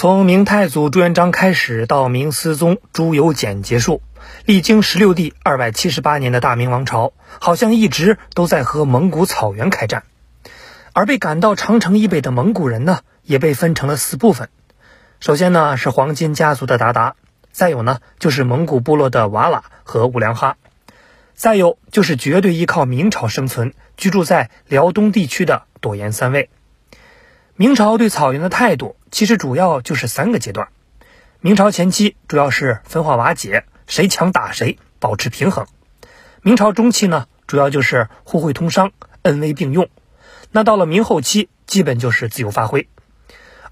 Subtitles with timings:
[0.00, 4.00] 从明太祖朱元璋开始，到明思宗朱由检结束，
[4.46, 10.04] 历经十六帝二百七十八年的大明王朝，好像一直都在和蒙古草原开战。
[10.94, 14.48] 而被赶到长城以北的蒙古人呢，也被分成了四部分。
[15.20, 17.12] 首先呢是黄金家族的鞑靼，
[17.52, 20.56] 再有呢就是蒙古部落的瓦剌和兀良哈，
[21.34, 26.48] 再有就是绝对依靠明朝生存、居住在辽东地区的朵颜三卫。
[27.54, 30.68] 明朝对草原的态度，其实主要就是三个阶段。
[31.40, 35.66] 明朝前期主要是分化瓦解，谁强打谁，保持平衡。
[36.42, 38.92] 明朝中期呢，主要就是互惠通商，
[39.22, 39.88] 恩威并用。
[40.52, 42.88] 那到了明后期，基本就是自由发挥。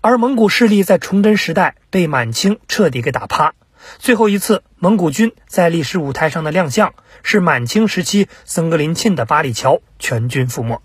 [0.01, 3.55] 而蒙古势力在崇祯时代被满清彻底给打趴，
[3.98, 10.80] 最后一次蒙古军在历史舞台上的亮相，是满清时期僧格林沁的八里桥全军覆没。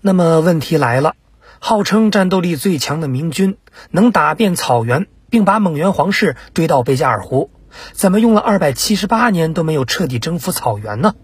[0.00, 1.14] 那么问题来了。
[1.62, 3.58] 号称战斗力最强的明军
[3.90, 7.50] 能打遍草原，并把蒙元皇室追到贝加尔湖，
[7.92, 11.14] 怎么用了二百七十八年都没有彻底征服草原呢？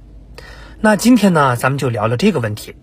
[0.78, 2.76] 那今天呢，咱们就聊聊这个问题。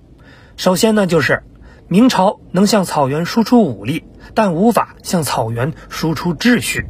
[0.57, 1.43] 首先呢，就是
[1.87, 6.87] 明朝能向草原输出武力，但无法向草原输出秩序。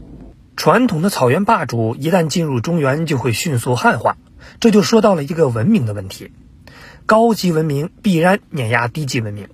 [0.56, 4.16] 传统的草原霸主一旦进入中原，就会迅速汉化，
[4.61, 6.31] 这就说到了一个文明的问题：
[7.06, 9.50] 高级文明必然碾压低级文明。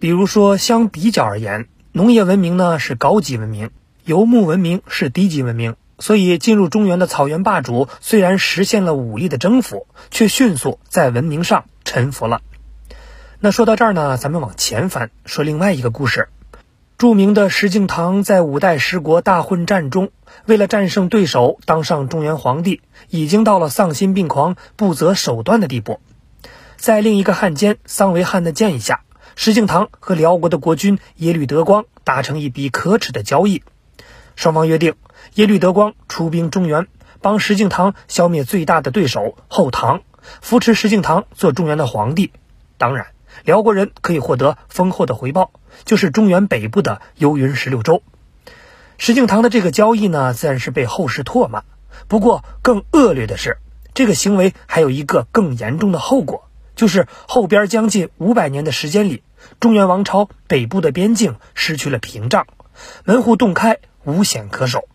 [0.00, 3.70] 比如说，相比较而言，农业文明呢是高级文明，
[4.04, 5.76] 游牧文明是低级文明。
[5.98, 12.40] 所以，进入中原的草原霸主虽然实现了武力的征服，却迅速在文明上臣服了。
[13.40, 16.28] 那说到这儿呢，咱们往前翻，说另外一个故事。
[16.98, 20.10] 著名的石敬瑭在五代十国大混战中，
[20.46, 26.00] 为了战胜对手，当上中原皇帝，已经到了丧心病狂、不择手段的地步。
[26.76, 29.02] 在另一个汉奸桑维汉的建议下，
[29.40, 33.62] 石敬瑭和辽国的国君耶律德光达成一笔可耻的交易，
[34.34, 34.96] 双方约定
[35.34, 36.88] 耶律德光出兵中原，
[37.22, 40.02] 帮石敬瑭消灭最大的对手后唐，
[40.42, 42.32] 扶持石敬瑭做中原的皇帝。
[42.78, 43.06] 当然，
[43.44, 45.52] 辽国人可以获得丰厚的回报，
[45.84, 48.02] 就是中原北部的幽云十六州。
[48.96, 51.62] 石敬瑭的这个交易呢，自然是被后世唾骂。
[52.08, 53.58] 不过，更恶劣的是，
[53.94, 56.48] 这个行为还有一个更严重的后果。
[56.74, 59.24] 就是后边将近五百年的时间里，
[59.60, 62.46] 中原王朝北部的边境失去了屏障，
[63.04, 64.88] 门户洞开，无险可守，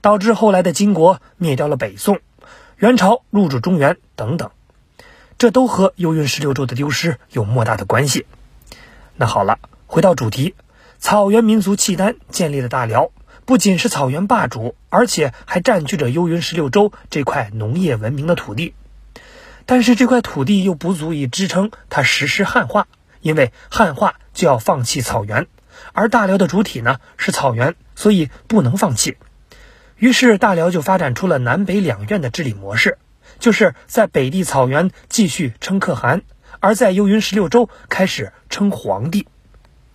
[0.00, 2.20] 导致后来的金国灭掉了北宋，
[2.76, 4.50] 元朝入主中原等等，
[5.38, 8.26] 这都和幽云十六州的丢失有莫大的关系。
[9.16, 10.54] 那好了，回到主题，
[10.98, 13.10] 草原民族契丹建立了大辽，
[13.44, 18.74] 不仅是草原霸主，而且还占据着幽云十六州这块农业文明的土地。
[19.64, 22.88] 但是这块土地又不足以支撑它实施汉化，
[23.22, 25.46] 因为汉化就要放弃草原，
[25.94, 29.16] 而大辽的主体呢是草原，所以不能放弃。
[29.96, 32.98] 于是大辽就发展出了南北两院的治理模式，
[33.38, 36.22] 就是在北地草原继续称可汗，
[36.60, 39.26] 而在幽云十六州开始称皇帝。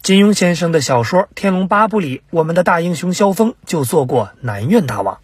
[0.02, 5.20] 金庸先生的小说《天龙八部》里，我们的大英雄萧峰就做过南院大王。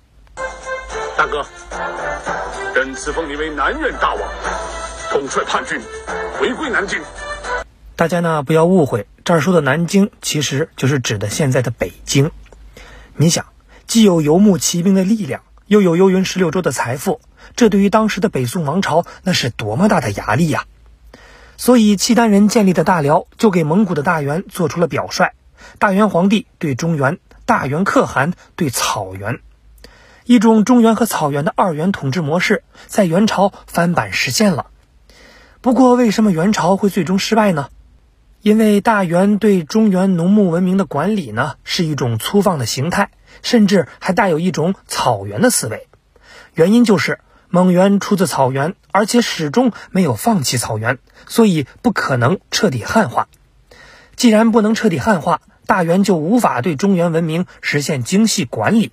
[1.18, 1.46] 大哥。
[2.76, 4.22] 朕赐封你为南院大王，
[5.12, 5.80] 统帅叛军，
[6.40, 7.00] 回归南京。
[7.96, 12.32] 大家呢不要误会，这儿说的南京其实就是指的现在的北京。
[13.16, 13.46] 你想，
[13.86, 17.22] 既有游牧骑兵的力量，又有幽云十六州的财富，
[17.56, 20.66] 这对于当时的北宋王朝那是多么大的压力呀！
[21.56, 25.34] 所以，契丹人建立的大辽就给蒙古的大元做出了表率：
[25.78, 29.40] 大元皇帝对中原，大元可汗对草原。
[30.26, 34.66] 一种中原和草原的二元统治模式在元朝翻版实现了。
[35.62, 37.70] 不过，为什么元朝会最终失败呢？
[38.44, 43.10] 因为大元对中原农牧文明的管理呢，是一种粗放的形态，
[43.42, 45.88] 甚至还带有一种草原的思维。
[46.54, 53.30] 原因就是蒙元出自草原，而且始终没有放弃草原，所以不可能彻底汉化。
[54.18, 58.92] 既然不能彻底汉化，大元就无法对中原文明实现精细管理。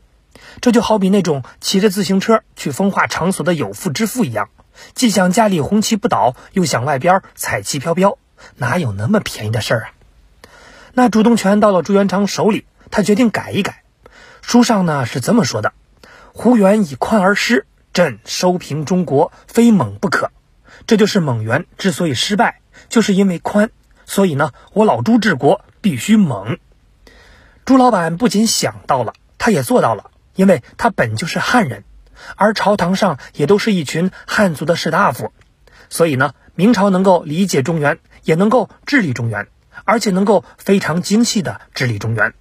[0.61, 4.49] 这就好比那种骑着自行车去风化场所的有妇之夫一样，
[4.95, 8.17] 既想家里红旗不倒，又想外边彩旗飘飘，
[8.57, 9.91] 哪有那么便宜的事儿啊？
[10.95, 13.83] 那主动权到了朱元璋手里，他决定改一改。
[14.43, 15.73] 书上呢是这么说的
[16.33, 20.31] ：“胡元以宽而失，朕收平中国，非猛不可。”
[20.87, 23.71] 这就是蒙元之所以失败，就是因为宽。
[24.07, 26.59] 所以呢，我老朱治国必须猛。
[27.65, 30.11] 朱老板不仅想到了，他也做到了。
[30.37, 31.85] 因为他本就是汉人，
[32.35, 35.33] 而朝堂上也都是一群汉族的士大夫，
[35.91, 39.49] 所以呢，明朝能够理解中原，也能够治理中原，
[39.85, 42.35] 而且能够非常精细的治理中原。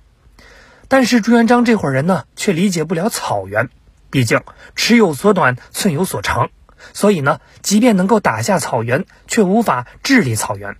[0.87, 3.69] 但是朱元璋这伙人呢，却理解不了草原。
[4.09, 4.41] 毕竟
[4.75, 6.49] 尺有所短，寸有所长，
[6.93, 10.77] 所以呢，即便能够打下草原，却无法治理草原。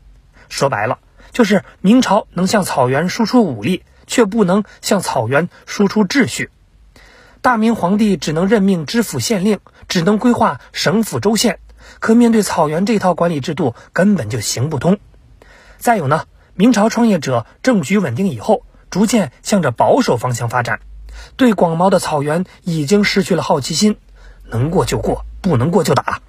[0.50, 0.98] 说白了，
[1.32, 6.50] 就是明朝能向草原输出武力，却不能向草原输出秩序。
[7.42, 11.60] 大明皇帝只能任命知府县令，只能规划省府州县，
[12.00, 15.00] 可面对草原这套管理制度，根本就行不通。
[15.78, 18.64] 再有呢，明朝创业者政局稳定以后。
[18.92, 20.80] 逐渐向着保守方向发展，
[21.36, 23.98] 对广袤的草原已经失去了好奇心，
[24.50, 26.24] 能过就过，不能过就打。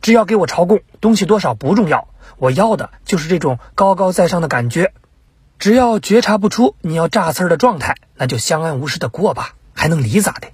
[0.00, 4.94] 只要给我朝贡，东西多少不重要，我要的就是这种高高在上的感觉。
[5.58, 10.48] 只要觉察不出你要炸刺儿的状态，那就相安无事的过吧，还能离咋的？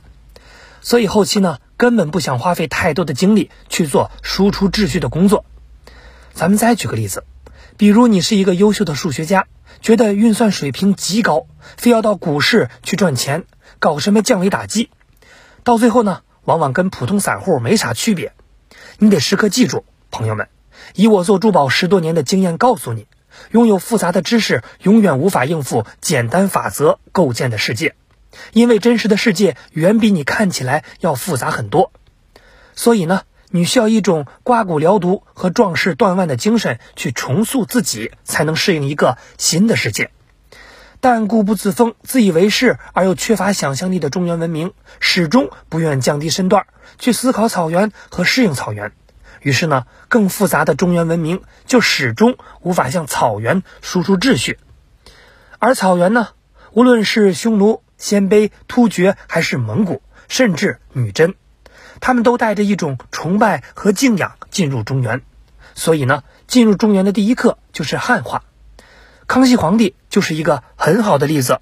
[0.89, 5.45] 所以后期呢，根本不想花费太多的精力去做输出秩序的工作。
[6.33, 7.25] 咱们再举个例子，
[7.77, 9.49] 比如你是一个优秀的数学家。
[9.83, 11.47] 觉得运算水平极高，
[11.77, 13.45] 非要到股市去赚钱，
[13.79, 14.89] 搞什么降维打击，
[15.63, 18.33] 到最后呢，往往跟普通散户没啥区别。
[18.97, 20.49] 你得时刻记住，朋友们，
[20.95, 23.07] 以我做珠宝十多年的经验告诉你，
[23.51, 27.95] 拥有复杂的知识，永远无法应付简单法则构建的世界，
[28.53, 31.93] 因为真实的世界远比你看起来要复杂很多。
[32.75, 33.23] 所以呢。
[33.51, 40.11] 你需要一种刮骨疗毒和壮士断腕的精神去重塑自己，才能适应一个新的世界。
[41.01, 46.67] 但固步自封、自以为是而又缺乏想象力的中原文明，始终不愿降低身段
[46.99, 48.93] 去思考草原和适应草原。
[49.41, 54.59] 于是呢，更复杂的中原文明就始终无法向草原输出秩序。
[55.59, 56.29] 而草原呢，
[56.73, 61.35] 无论是匈奴、鲜卑、突厥，还是蒙古，甚至女真。
[62.01, 65.23] 他们都带着一种崇拜和敬仰进入中原，
[65.75, 68.45] 所以呢，进入中原的第一课就是汉化。
[69.27, 71.59] 康熙皇帝就是一个很好的例子。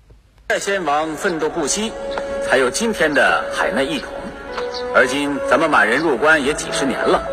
[0.46, 1.90] 代先王奋斗不息，
[2.46, 4.12] 才有今天的海内一统。
[4.94, 7.26] 而今咱们满人入关也几十年了，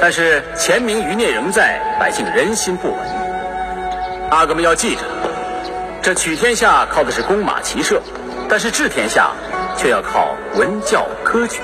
[0.00, 2.98] 但是前明余孽仍在，百姓人心不稳。
[4.30, 5.02] 阿哥们要记着，
[6.02, 8.00] 这取天下靠的是弓马骑射，
[8.50, 9.30] 但是治天下
[9.78, 11.60] 却要靠文教科举。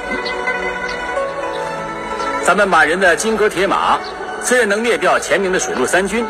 [2.44, 3.98] 咱们满人的金戈铁马，
[4.40, 6.24] 虽然能灭掉前明的水陆三军，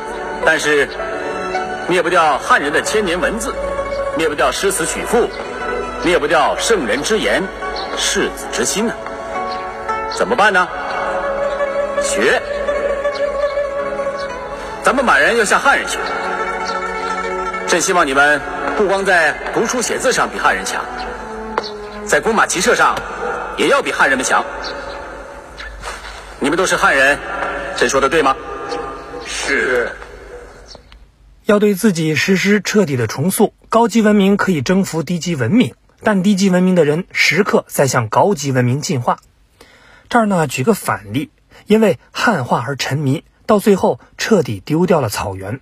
[0.47, 0.88] 但是
[1.87, 3.53] 灭不掉汉人的千年文字，
[4.17, 5.29] 灭不掉诗词曲赋，
[6.03, 7.43] 灭不掉圣人之言、
[7.99, 8.94] 士子之心呢？
[10.17, 10.67] 怎么办呢？
[12.00, 12.41] 学，
[14.82, 15.99] 咱们满人要向汉人学。
[17.67, 18.41] 朕希望你们
[18.76, 20.84] 不光在读书写字上比汉人强，
[22.05, 22.94] 在弓马骑射上
[23.56, 24.44] 也要比汉人们强。
[26.38, 27.19] 你们都是汉人，
[27.78, 28.37] 朕说的对吗？
[29.25, 29.90] 是。
[31.46, 33.55] 要对自己实施彻底的重塑。
[33.70, 39.20] 高级文明可以征服低级文明，但低级文明的人时刻在向高级文明进化。
[40.11, 41.31] 这儿呢，举个反例，
[41.64, 45.61] 因为汉化而沉迷，到最后彻底丢掉了草原。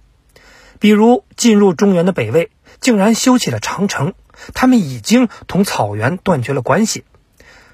[0.80, 2.50] 比如进入中原的北魏，
[2.80, 4.14] 竟然修起了长城，
[4.54, 7.04] 他们已经同草原断绝了关系。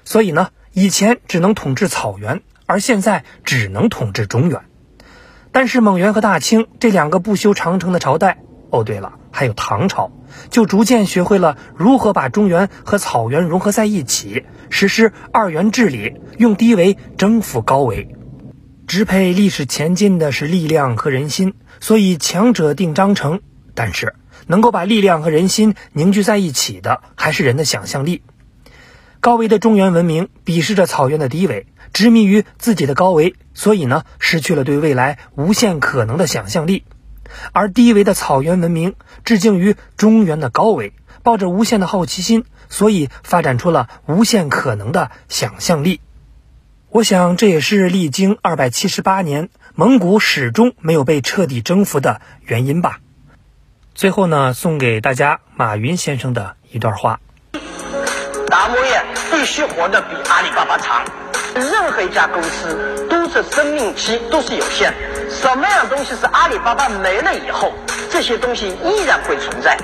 [0.05, 2.41] 所以呢，以前只能统治草原。
[2.67, 4.61] 而现在只能统治中原，
[5.51, 8.37] 但是蒙元和大清这两个不修长城的朝代，
[8.69, 10.09] 哦对了，还有唐朝，
[10.49, 18.15] 就逐渐学会了如何把中原和草原融合在一起，实施二元治理，用低维征服高维。
[18.87, 23.41] 支配历史前进的是力量和人心，所以强者定章程。
[23.75, 24.15] 但是
[24.51, 28.21] 能够把力量和人心凝聚在一起的，还是人的想象力。
[29.21, 31.65] 高维的中原文明鄙视着草原的低维。
[31.93, 36.83] 执迷于自己的高维，所以呢，失去了对未来无限可能的想象力；
[37.51, 45.99] 而低维的草原文明致敬于中原的高维，抱着无限的好奇心，所以发展出了无限可能的想象力。
[46.89, 52.99] 我想，这也是历经二百七十八年，蒙古始终没有被彻底征服的原因吧。
[53.93, 57.19] 最后呢，送给大家马云先生的一段话：
[58.47, 61.03] 达摩院必须活得比阿里巴巴长。
[61.53, 64.93] 任何一家公司都是生命期都是有限，
[65.29, 67.73] 什么样的东西是阿里巴巴没了以后，
[68.09, 69.77] 这些东西依然会存在。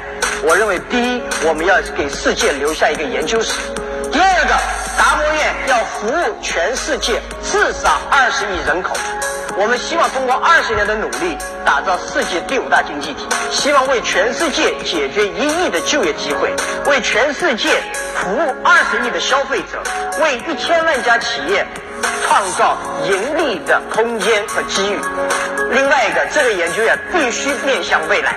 [0.44, 3.54] 我认为，第一，我们要给世界留下一个研究室；
[4.12, 4.56] 第二个，
[4.98, 8.96] 达摩院要服务全世界至少二十亿人口。
[9.60, 11.36] 我们希望通过二十年的努力，
[11.66, 16.54] 打造世界第五大经济体，希望为全世界解决一亿的就业机会，
[16.86, 17.82] 为全世界
[18.16, 19.82] 服务二十亿的消费者，
[20.22, 21.66] 为一千万家企业
[22.24, 22.78] 创造
[23.10, 25.00] 盈利的空间和机遇。
[25.72, 28.36] 另外一个，这个研究院必须面向未来，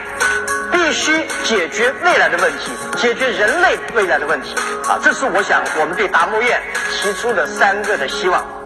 [0.73, 4.57] 必必须解决未来的问题，解决人类未来的问题。
[4.89, 6.61] 啊，这是我想我们对达摩院
[6.91, 8.60] 提出的三个的希望。